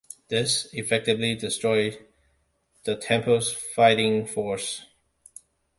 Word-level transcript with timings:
This 0.29 0.65
effectively 0.73 1.35
destroyed 1.35 2.03
the 2.85 2.95
temple's 2.95 3.53
fighting 3.53 4.25
force. 4.25 4.87